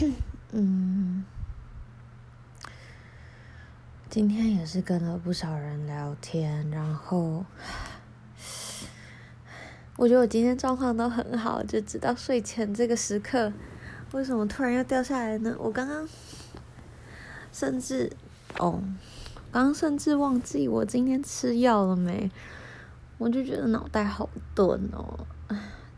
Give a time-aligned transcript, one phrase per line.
[0.52, 1.24] 嗯，
[4.08, 7.44] 今天也是跟了不少人聊天，然后
[9.96, 13.52] 我觉得我今天状况都很好，就直到睡前这个时刻，
[14.12, 15.54] 为什么突然又掉下来呢？
[15.58, 16.08] 我刚刚
[17.52, 18.10] 甚至
[18.58, 18.82] 哦，
[19.52, 22.30] 刚刚甚至忘记我今天吃药了没，
[23.18, 25.26] 我就觉得脑袋好钝哦，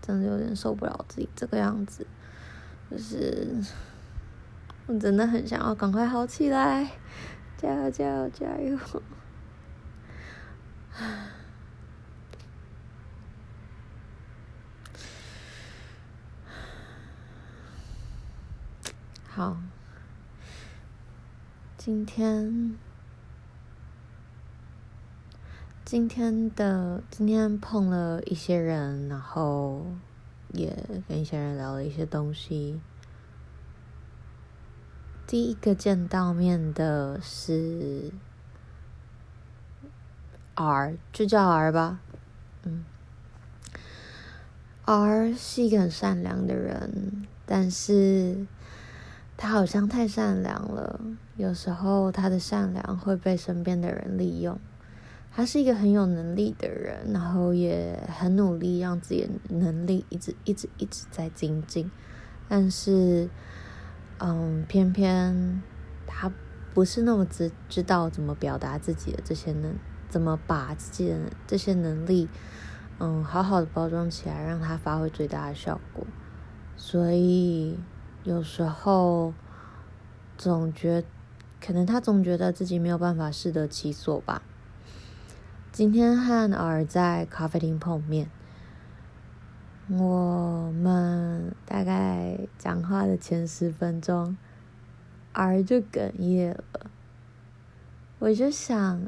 [0.00, 2.04] 真的有点受不了自己这个样子，
[2.90, 3.62] 就是。
[4.86, 6.90] 我真的很想要赶快好起来，
[7.56, 8.78] 加油加油加油！
[19.28, 19.56] 好，
[21.78, 22.76] 今天
[25.84, 29.86] 今天的今天碰了一些人，然后
[30.52, 30.76] 也
[31.08, 32.80] 跟一些人聊了一些东西。
[35.32, 38.12] 第一个见到面的是
[40.54, 42.00] R，就叫 R 吧。
[42.64, 42.84] 嗯
[44.84, 48.46] ，R 是一个很善良的人，但是
[49.38, 51.00] 他好像太善良了。
[51.38, 54.60] 有时候他的善良会被身边的人利用。
[55.34, 61.90] 他是一个很有能力的人，然后也很努力让自己的能力一直、一直、一直在精进，
[62.50, 63.30] 但是。
[64.24, 65.60] 嗯，偏偏
[66.06, 66.30] 他
[66.72, 69.74] 不是那么知知道怎么表达自己的这些能，
[70.08, 72.28] 怎么把自己的这些能力，
[73.00, 76.06] 嗯，好好的包装起来，让他发挥最大的效果。
[76.76, 77.76] 所以
[78.22, 79.34] 有时候
[80.38, 81.02] 总觉，
[81.60, 84.42] 可能他总觉得自己没有办法适得其所吧。
[85.72, 88.30] 今天和 R 在咖啡厅碰面。
[89.88, 94.36] 我们大概讲话的前十分钟
[95.32, 96.90] ，R 就哽咽了。
[98.20, 99.02] 我就想，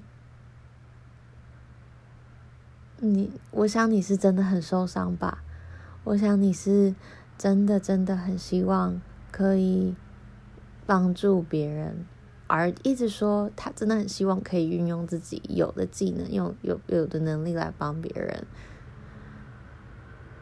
[2.98, 5.44] 你，我想你是真的很受伤吧？
[6.02, 6.94] 我想你是
[7.38, 9.00] 真的真的很希望
[9.30, 9.94] 可以
[10.84, 12.04] 帮助别人
[12.46, 18.44] 而一直说他真的很希望可以运用自己有的技能，用有有的能力来帮别人。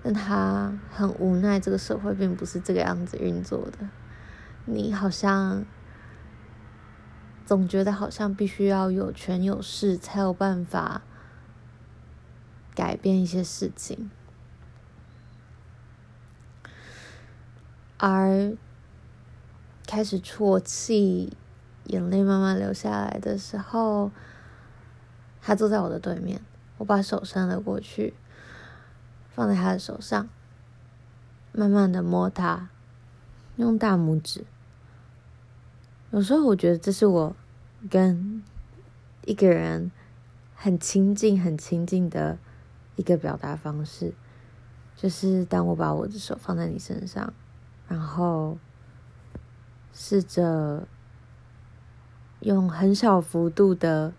[0.03, 3.89] 但他很无奈，这个社会并不是这个样子运作的。
[4.65, 5.65] 你好像
[7.47, 11.03] 总觉得好像必须要有权有势，才有办法
[12.75, 14.11] 改变一些事情。
[17.99, 18.57] 而
[19.87, 21.37] 开始啜泣，
[21.85, 24.11] 眼泪慢慢流下来的时候，
[25.41, 26.41] 他坐在我的对面，
[26.79, 28.15] 我把手伸了过去。
[29.35, 30.29] 放在他的手上，
[31.53, 32.69] 慢慢的摸他，
[33.57, 34.45] 用大拇指。
[36.11, 37.35] 有时候我觉得这是我
[37.89, 38.43] 跟
[39.25, 39.91] 一个人
[40.55, 42.39] 很亲近、很亲近的
[42.97, 44.13] 一个表达方式，
[44.95, 47.33] 就是当我把我的手放在你身上，
[47.89, 48.59] 然后
[49.95, 50.87] 试着
[52.41, 54.13] 用很小幅度的，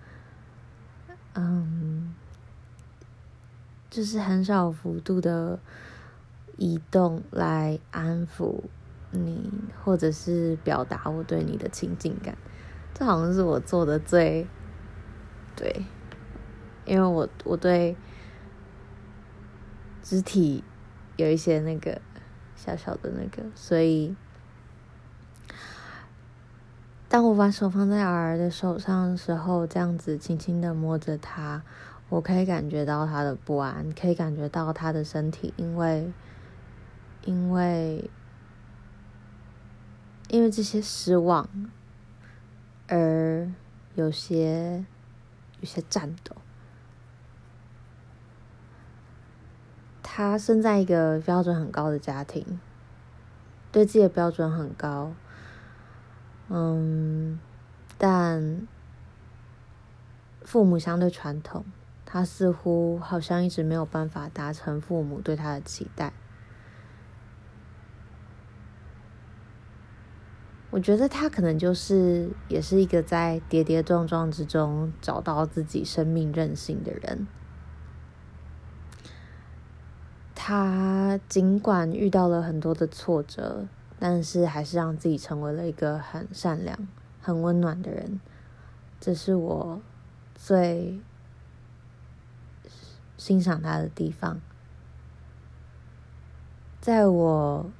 [1.35, 2.02] 嗯。
[3.93, 5.59] 就是很少幅度的
[6.57, 8.61] 移动来安抚
[9.11, 9.51] 你，
[9.83, 12.35] 或者是表达我对你的亲近感。
[12.95, 14.47] 这好像是我做的最
[15.55, 15.85] 对，
[16.87, 17.95] 因为我我对
[20.01, 20.63] 肢体
[21.15, 22.01] 有一些那个
[22.55, 24.15] 小小的那个，所以
[27.07, 31.61] 当我把手放在儿的手上的时候，这样子轻轻的摸着他。
[32.09, 36.11] 我可以感觉到他的不安，可以感觉到他的身体，因为，
[37.25, 38.09] 因为，
[40.29, 41.49] 因为这些失望，
[42.87, 43.51] 而
[43.95, 44.85] 有些，
[45.59, 46.35] 有些颤抖。
[50.03, 52.59] 他生在一个标准很高的家庭，
[53.71, 55.13] 对自己的标准很高，
[56.49, 57.39] 嗯，
[57.97, 58.67] 但
[60.44, 61.65] 父母相对传统。
[62.13, 66.13] 他似乎好像一直没有办法达成父母对他的期待。
[70.69, 77.25] 我觉得他可能就是也是一个在跌跌撞撞之中找到自己生命韧性的人。
[80.36, 83.66] 他尽管遇到了很多的挫折，
[83.98, 86.77] 但是还是让自己成为了一个很善良、
[87.19, 88.21] 很温暖的人。
[89.00, 89.81] 这是我
[90.36, 91.01] 最。
[93.23, 94.41] 欣赏他的地方，
[96.81, 97.71] 在我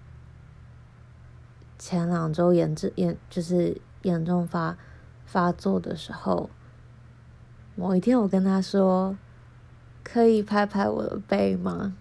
[1.78, 4.78] 前两周严重严就是严重发
[5.26, 6.50] 发作的时候，
[7.76, 9.18] 某一天我跟他说
[10.02, 11.94] ：“可以拍拍我的背吗？”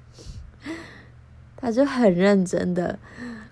[1.58, 2.96] 他就很认真的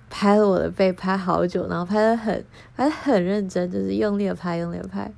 [0.08, 2.44] 拍了我的背，拍好久，然后拍的很
[2.76, 5.12] 拍得很认真，就是用力的拍，用力的拍。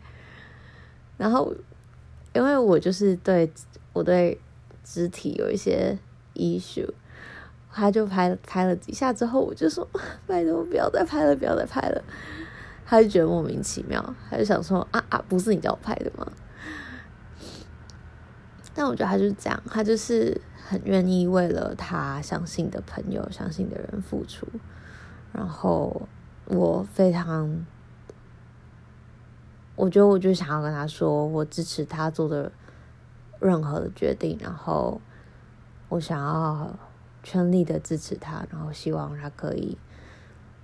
[1.18, 1.54] 然后
[2.32, 3.52] 因为我就是对
[3.92, 4.40] 我对
[4.84, 5.98] 肢体有一些
[6.34, 6.90] issue。
[7.74, 9.88] 他就拍拍了几下之后，我就说
[10.26, 12.04] ：“拜托不要再拍了，不要再拍了。”
[12.84, 16.30] 他就觉得莫名其妙，他就想说：“啊啊，不是你叫我拍的吗？”
[18.74, 20.38] 但我觉得他就是这样，他就是
[20.68, 24.46] 很愿意为了他相信的朋友、相信的人付出。
[25.32, 26.08] 然后
[26.44, 27.64] 我非常，
[29.76, 32.52] 我觉得我就想要跟他说，我支持他做的
[33.42, 34.38] 任何的决定。
[34.40, 35.00] 然后
[35.88, 36.78] 我想要。
[37.24, 39.78] 全力的支持他，然后希望他可以，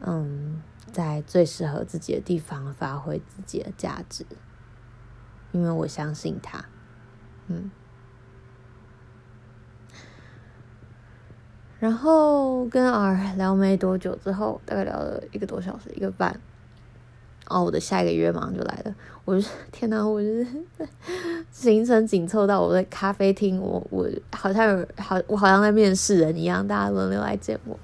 [0.01, 0.61] 嗯，
[0.91, 4.27] 在最适合自己的地方发挥自己的价值，
[5.53, 6.65] 因为我相信他，
[7.47, 7.71] 嗯。
[11.79, 16.41] 然后跟 R 聊没多久之后，大概聊了一个多小时，一个半。
[17.49, 20.47] 哦，我的下一个约马上就来了，我就天哪，我就是
[21.51, 27.77] 行程紧凑到我在咖啡厅，我我好像有好，我好像在面试人一样，大家轮流来见我。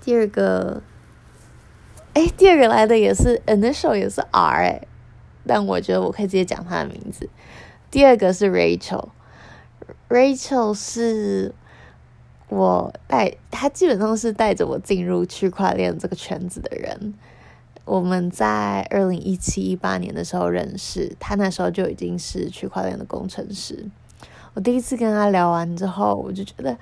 [0.00, 0.80] 第二个，
[2.14, 4.86] 哎，第二个来的也是 initial 也是 R 哎，
[5.46, 7.28] 但我觉得我可以直接讲他的名字。
[7.90, 11.54] 第二个是 Rachel，Rachel 是
[12.48, 17.12] 我带，他基本上是带着我进入区块链这个圈子的人。
[17.88, 23.86] 我们在二零一七一八年的时候认识，他那时候就已经是区块链的工程师。
[24.52, 26.76] 我第一次跟他聊完之后，我就觉得，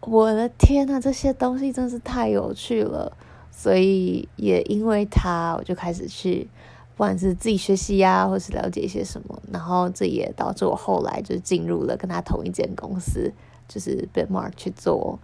[0.00, 3.14] 我的天呐，这些东西真是太有趣了。
[3.52, 6.48] 所以也因为他，我就开始去，
[6.96, 9.38] 不管是自己学习呀，或是了解一些什么。
[9.52, 13.30] 然后这也导致我后来就进入了跟他同一间公司，
[13.68, 15.18] 就是 Bitmark 去做，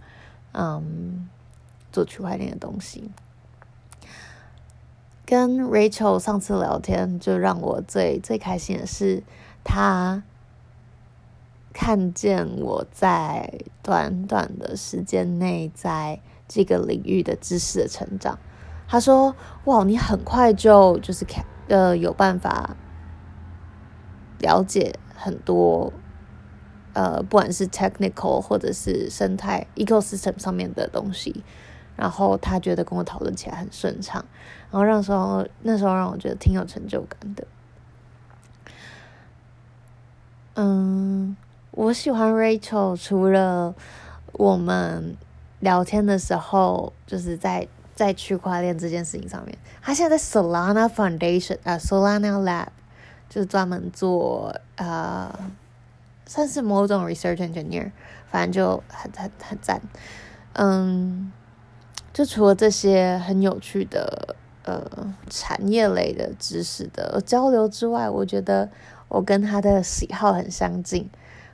[0.53, 1.27] 嗯，
[1.91, 3.09] 做区块链的东西。
[5.27, 9.21] 跟 Rachel 上次聊天，就让我最最开心的是，
[9.61, 10.23] 他
[11.73, 18.39] 看见我在短短的时间内在这个领域的知识的成长。
[18.87, 19.35] 他说
[19.65, 22.77] ：“哇，你很快就就是看呃有办法
[24.39, 25.91] 了解很多
[26.93, 31.43] 呃，不管是 technical 或者是生态 ecosystem 上面的东西。”
[31.97, 34.23] 然后他觉得跟我讨论起来很顺畅，
[34.71, 37.45] 然后让时候那时候让我觉得挺有成就感的。
[40.53, 41.35] 嗯，
[41.71, 43.73] 我喜欢 Rachel，除了
[44.33, 45.17] 我们
[45.59, 52.67] 聊天的时候，就是在在区块链这件事情上面，他现在在 Solana Foundation 啊、，Solana Lab，
[53.27, 55.33] 就是专门做呃，
[56.27, 57.91] 算是某种 research engineer，
[58.27, 59.81] 反正就很很很赞，
[60.53, 61.31] 嗯。
[62.17, 64.81] 就除了这些很有趣的呃
[65.29, 68.67] 产业类的知识的交流之外，我觉得
[69.07, 71.07] 我跟他的喜好很相近。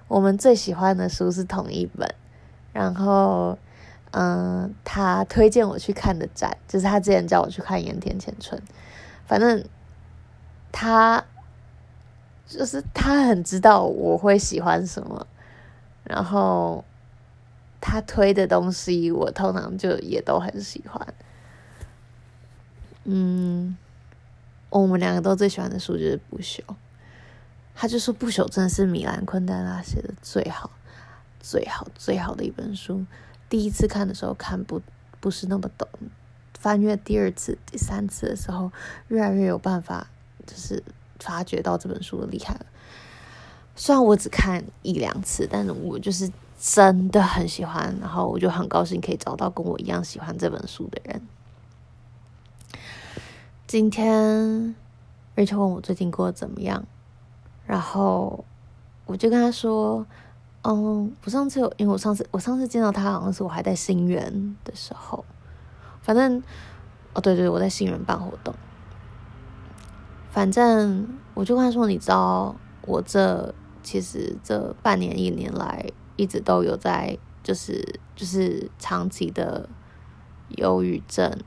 [0.08, 2.10] 我们最喜欢的书是同一本，
[2.72, 3.58] 然后
[4.12, 8.62] 嗯、他推荐我去看的展，就是他之前叫我去看盐田千春。
[9.26, 9.66] 反正
[10.72, 11.22] 他
[12.48, 15.28] 就是他很知道我会喜欢什么，
[16.06, 16.86] 然后。
[17.86, 21.14] 他推的东西，我通常就也都很喜欢。
[23.04, 23.76] 嗯，
[24.70, 26.62] 我们两个都最喜欢的书就是不朽。
[27.76, 30.72] 他就说不朽真的是米兰昆德拉写的最好、
[31.42, 33.06] 最好、最好的一本书。
[33.50, 34.82] 第一次看的时候看不
[35.20, 35.86] 不是那么懂，
[36.58, 38.72] 翻阅第二次、第三次的时候，
[39.10, 40.08] 越来越有办法，
[40.48, 40.82] 就是
[41.20, 42.66] 发觉到这本书的厉害了。
[43.76, 46.32] 虽然我只看一两次，但是我就是。
[46.66, 51.22] 真的很喜欢，然后我就很高兴可以找到跟我一样喜欢这本书的人。
[53.68, 54.74] 今天
[55.36, 56.86] Rachel 问我最近过得怎么样，
[57.66, 58.46] 然后
[59.06, 60.08] 我就跟他说
[60.64, 65.26] ：“嗯，我上次有，因为我上次我上次见到他好像是我还在新园的时候，
[66.02, 66.42] 反正
[67.14, 68.56] 哦对对，我在新园办活动，
[70.32, 73.54] 反正我就跟他说，你知道我这
[73.84, 79.68] 其实这半年一年来。”一直都有在，就是就是长期的
[80.58, 81.40] 忧郁症、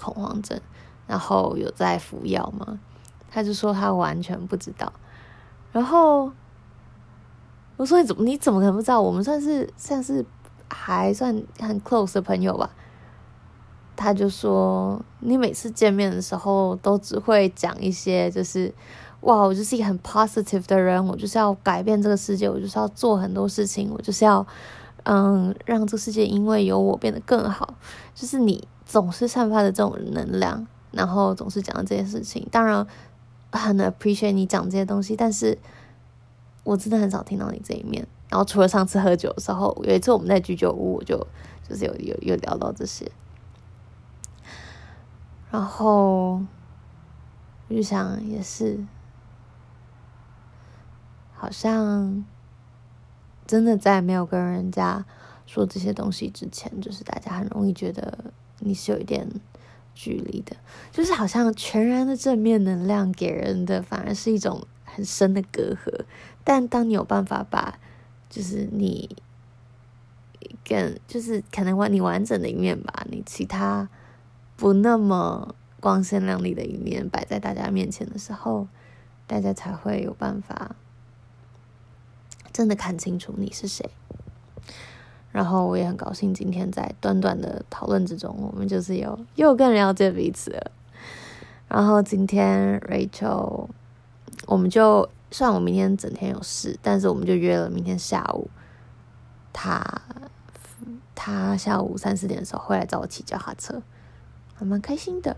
[0.00, 0.60] 恐慌症，
[1.06, 2.78] 然后有在服药吗？
[3.30, 4.92] 他就说他完全不知道。
[5.72, 6.30] 然后
[7.76, 9.00] 我说你怎么你怎么可能不知道？
[9.00, 10.24] 我们算是算是
[10.68, 12.70] 还算很 close 的朋友吧？
[13.96, 18.74] 他就说：“你每次见面的时候都只会讲一些，就是
[19.24, 24.46] 哇，我就是一个很 positive 的人，我就是要改变这个世界，我就是要做很多事情，我就是要
[25.04, 27.74] 嗯，让这个世界因为有我变得更好。
[28.14, 32.46] 就是你总是散发的这种能量，然后总是讲这件事情。
[32.50, 32.86] 当然
[33.50, 35.58] 很 appreciate 你讲这些东西，但是
[36.62, 38.06] 我真的很少听到你这一面。
[38.28, 41.16] 然后除了上次喝酒的时候，有一次我们在居酒屋，我就
[41.66, 43.10] 就是有有有聊到这些。”
[45.50, 46.42] 然后
[47.68, 48.84] 我就想，也是，
[51.44, 52.24] 好像
[53.46, 55.04] 真的在没有跟人家
[55.44, 59.28] 说这些东西之前，就是大家很容易觉得你是有一点
[59.94, 60.56] 距离的，
[60.90, 66.06] 就是好像全然的正面能量给人的反而是一种很深的隔阂。
[66.44, 67.78] 但当你有办法把，
[68.30, 69.14] 就是你
[70.66, 73.86] 更就是可能完你完整的一面吧，你其他。
[74.56, 78.66] 不那么光鲜亮丽的一面摆在大家面前的时候，
[79.26, 80.74] 大家才会有办法
[82.54, 83.84] 真的看清楚你是谁。
[85.32, 90.70] 然后我也很高兴，今天在短短的讨论之中，我们就是有又更了解彼此了。
[91.66, 93.66] 然后今天 Rachel，
[94.46, 98.48] 我们就算我明天整天有事，但是我们就约了明天下午，
[99.52, 99.84] 他
[101.16, 103.82] 他下午三四点的时候会来找我骑脚踏车。
[104.54, 105.36] 还蛮开心的，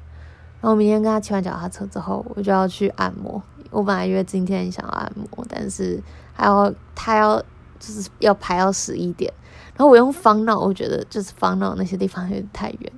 [0.61, 3.42] 然后明天跟他骑完脚踏车之后，我就要去按摩。
[3.70, 6.02] 我本来约今天想要按摩，但是
[6.37, 7.40] 还要他要
[7.78, 9.33] 就是要排到十一点，
[9.75, 12.93] 然后我用方脑，我觉得就是方脑那些地方有点太远，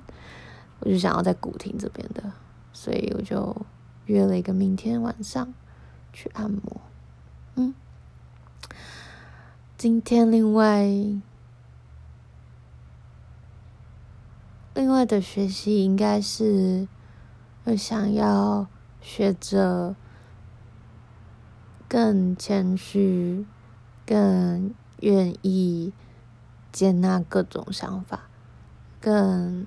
[0.81, 2.21] 我就想要在古亭这边的，
[2.73, 3.55] 所以我就
[4.05, 5.53] 约了一个明天晚上
[6.11, 6.81] 去按摩。
[7.55, 7.73] 嗯，
[9.77, 10.85] 今天另外。
[14.75, 16.87] 另外的学习应该是，
[17.65, 18.65] 我想要
[19.01, 19.93] 学着
[21.89, 23.45] 更谦虚，
[24.05, 25.91] 更愿意
[26.71, 28.29] 接纳各种想法，
[29.01, 29.65] 更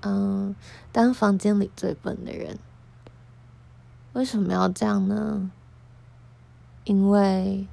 [0.00, 0.56] 嗯，
[0.90, 2.58] 当房间里最笨的人。
[4.14, 5.50] 为什么要这样呢？
[6.84, 7.66] 因为。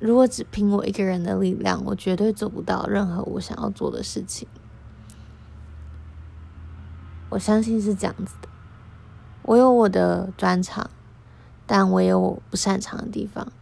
[0.00, 4.46] 如果只凭我一个人的力量，我绝对做不到任何我想要做的事情。
[7.30, 8.48] 我相信是这样子的。
[9.44, 10.90] 我有我的专长，
[11.66, 13.52] 但我也有我不擅长的地方。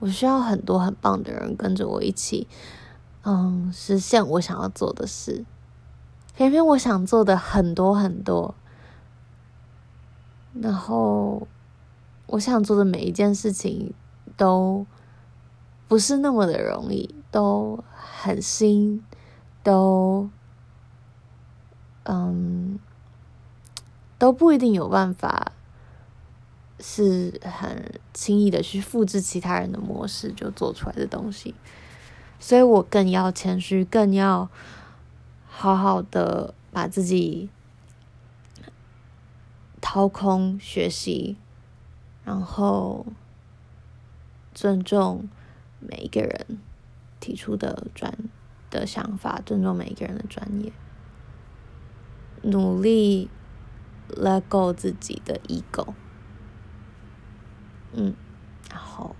[0.00, 2.48] 我需要很多很棒的人跟着我一起，
[3.22, 5.44] 嗯，实现我想要做的事。
[6.34, 8.54] 偏偏我想做的很多很多，
[10.60, 11.46] 然后
[12.26, 13.92] 我想做的每一件事情
[14.36, 14.86] 都。
[15.86, 19.04] 不是那么的容易，都很新，
[19.62, 20.30] 都，
[22.04, 22.78] 嗯，
[24.18, 25.52] 都不一定有办法，
[26.80, 31.54] 是很轻易的去复制其他人的模式就做出来的东西，
[32.38, 34.48] 所以我更要谦虚，更要
[35.46, 37.48] 好好的把自己
[39.80, 41.36] 掏空学习，
[42.24, 43.06] 然后
[44.52, 45.28] 尊重。
[45.86, 46.58] 每一个人
[47.20, 48.16] 提出的专
[48.70, 50.72] 的想法，尊重每一个人的专业，
[52.40, 53.28] 努力
[54.08, 55.94] let go 自己的 ego。
[57.92, 58.14] 嗯，
[58.70, 59.14] 然后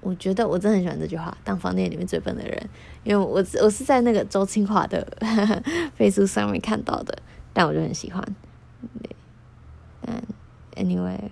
[0.00, 2.70] 我觉得我真的很喜欢这句话：“当房间里面最笨的人。”
[3.04, 5.06] 因为我我是在那个周清华的
[5.96, 7.18] Facebook 上面看到的，
[7.52, 8.24] 但我就很喜欢。
[10.06, 10.22] 嗯
[10.74, 11.30] ，anyway。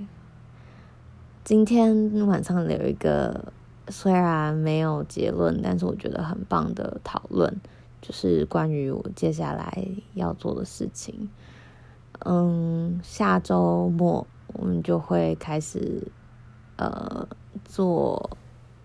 [1.45, 3.53] 今天晚上有一个
[3.89, 7.59] 虽然没有结论，但是我觉得很棒的讨论，
[8.01, 11.29] 就是关于我接下来要做的事情。
[12.21, 16.11] 嗯，下周末我们就会开始
[16.77, 17.29] 呃
[17.65, 18.37] 做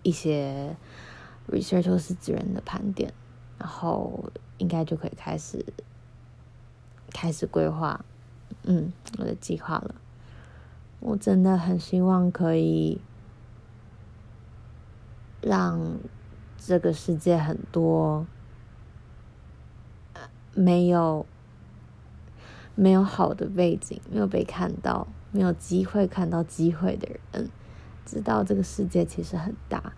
[0.02, 0.76] 一些
[1.48, 3.12] research 或是资源的盘点，
[3.58, 5.64] 然后应该就可以开始
[7.10, 8.04] 开始规划，
[8.62, 9.94] 嗯，我的计划了。
[11.00, 13.00] 我真的很希望可以
[15.42, 15.98] 让
[16.56, 18.26] 这个世界很多
[20.54, 21.26] 没有
[22.74, 27.50] 没有好的背景、没有被看到、没有机会看到机会的人，
[28.04, 29.92] 知道这个世界其实很大。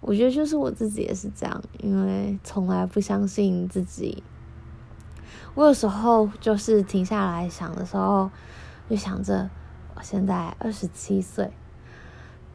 [0.00, 4.22] 我觉得就是我自己也是这样，因为从来不相信自己。
[5.54, 8.30] 我有时候就是停下来想的时候。
[8.90, 9.48] 就想着，
[9.94, 11.50] 我现在二十七岁，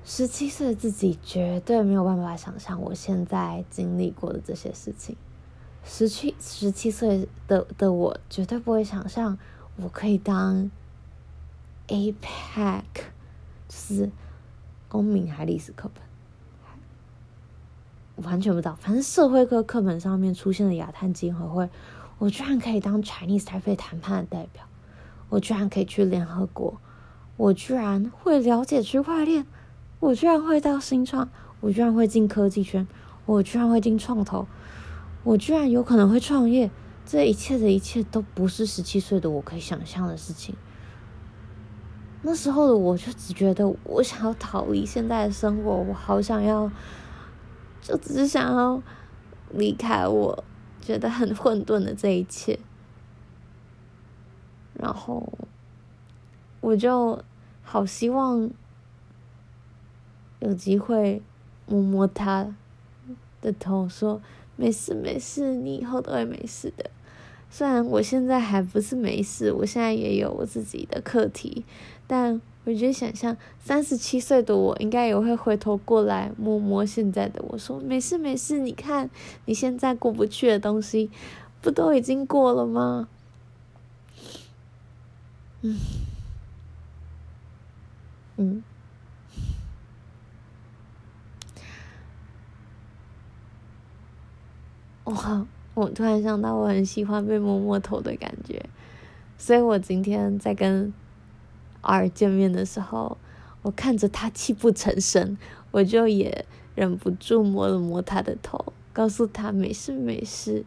[0.04, 5.18] 十七岁的自己绝对没有办法想象我现在经历过的这些事情。
[5.88, 9.38] 十七十七岁的的我绝对不会想象
[9.78, 10.70] 我可以当
[11.88, 12.84] APEC，
[13.68, 14.12] 就是
[14.90, 15.90] 公民还历史课
[18.16, 18.76] 本，完全不知道。
[18.76, 21.70] 反正社会课课本上面出现的亚太经合会，
[22.20, 24.64] 我居然可以当 Chinese Taipei 谈判的代表，
[25.30, 26.80] 我居然可以去联合国，
[27.38, 29.46] 我居然会了解区块链。
[30.00, 31.28] 我居然会到新创，
[31.60, 32.88] 我居然会进科技圈，
[33.26, 34.46] 我居然会进创投，
[35.28, 36.72] 我居然有可能会创业，
[37.06, 40.56] 这一切的一切都不是十七岁的我可以想象的事情。
[42.22, 46.72] 那时候的我就只觉得我想要逃离现在的生活，我好想要，
[47.82, 48.82] 就只是想要
[49.52, 50.46] 离开我
[50.80, 52.58] 觉得很混沌的这一切，
[54.76, 55.34] 然后
[56.62, 57.22] 我就
[57.64, 58.50] 好希望。
[60.40, 61.20] 有机会
[61.66, 62.56] 摸摸他
[63.42, 64.22] 的头，说
[64.58, 66.90] ：“没事没事，你以后都会没事的。”
[67.50, 71.64] 虽然我现在还不是没事，我现在也有我自己的课题，
[72.06, 79.10] 但我觉得想象三十七岁的我，应该也会回头过来摸摸现在的我说：“没事没事，你看
[79.46, 81.10] 你现在过不去的东西，
[81.62, 83.08] 不都已经过了吗？”
[85.64, 85.80] 嗯，
[88.36, 88.64] 嗯。
[95.08, 95.46] 哇！
[95.74, 98.66] 我突然想到，我很喜欢被摸摸头的感觉，
[99.38, 100.94] 所以我今天在跟
[101.82, 103.18] R 见面的时候，
[103.62, 105.38] 我看着他泣不成声，
[105.72, 106.46] 我就也
[106.76, 110.66] 忍不住摸了摸他的头，告诉他没事没事。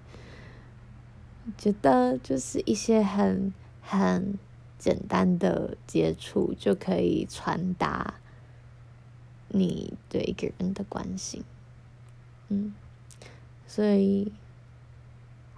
[1.58, 4.38] 觉得就是一些很很
[4.78, 8.14] 简单的接触，就可以传达
[9.48, 11.44] 你对一个人的关心，
[12.48, 12.72] 嗯。
[13.66, 14.32] 所以，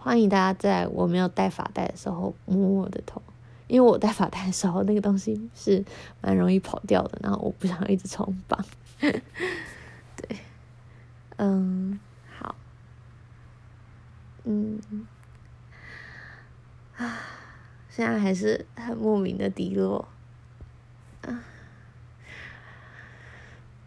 [0.03, 3.23] 欢迎大家在我没有戴发带的时候摸我的头，
[3.69, 5.85] 因为我戴发带的时候那个东西是
[6.21, 8.65] 蛮容易跑掉的，然后我不想一直重绑。
[8.99, 9.23] 对，
[11.37, 12.01] 嗯，
[12.37, 12.57] 好，
[14.43, 14.81] 嗯，
[16.97, 17.21] 啊，
[17.89, 20.09] 现在还是很莫名的低落，
[21.21, 21.45] 啊，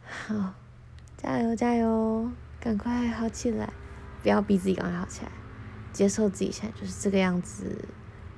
[0.05, 0.53] 好，
[1.17, 3.73] 加油加油，赶快好起来。
[4.23, 5.31] 不要逼自己赶快好起来，
[5.95, 7.87] 接受自己现在就是这个样子，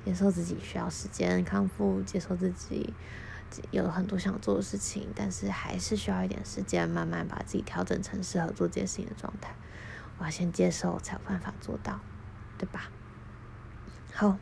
[0.04, 2.94] 接受自己需要时间康复，接受自己
[3.72, 9.52] 有很多想做的事情，但是还是需要一点时间，慢慢把自己调整成适合做这件事情的状态。
[10.18, 11.98] 我要先接受，才有办法做到，
[12.56, 12.90] 对吧？
[14.14, 14.38] 好，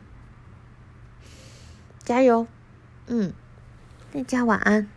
[2.03, 2.45] 加油，
[3.07, 3.33] 嗯，
[4.13, 4.87] 大家晚安，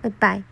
[0.00, 0.42] 拜拜。